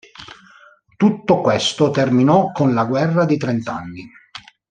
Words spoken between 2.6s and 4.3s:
la guerra dei trent'anni.